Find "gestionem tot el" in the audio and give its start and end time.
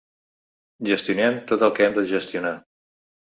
0.87-1.75